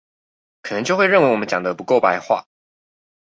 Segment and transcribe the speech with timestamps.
[0.63, 2.47] 可能就會認為我們講得不夠白話